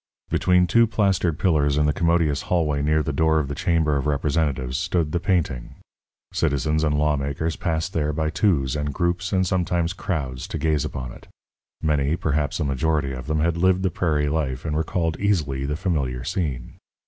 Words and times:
Between 0.31 0.65
two 0.65 0.87
plastered 0.87 1.37
pillars 1.37 1.77
in 1.77 1.85
the 1.85 1.93
commodious 1.93 2.41
hallway 2.49 2.81
near 2.81 3.03
the 3.03 3.13
door 3.13 3.37
of 3.37 3.47
the 3.47 3.53
chamber 3.53 3.97
of 3.97 4.07
representatives 4.07 4.79
stood 4.79 5.11
the 5.11 5.19
painting. 5.19 5.75
Citizens 6.33 6.83
and 6.83 6.97
lawmakers 6.97 7.55
passed 7.55 7.93
there 7.93 8.11
by 8.11 8.31
twos 8.31 8.75
and 8.75 8.95
groups 8.95 9.31
and 9.31 9.45
sometimes 9.45 9.93
crowds 9.93 10.47
to 10.47 10.57
gaze 10.57 10.83
upon 10.85 11.11
it. 11.11 11.27
Many 11.83 12.15
perhaps 12.15 12.59
a 12.59 12.63
majority 12.63 13.11
of 13.11 13.27
them 13.27 13.41
had 13.41 13.57
lived 13.57 13.83
the 13.83 13.91
prairie 13.91 14.27
life 14.27 14.65
and 14.65 14.75
recalled 14.75 15.19
easily 15.19 15.67
the 15.67 15.77
familiar 15.77 16.23
scene. 16.23 16.79